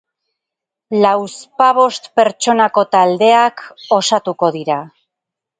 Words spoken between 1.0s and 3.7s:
Lauzpabost pertsonako taldeak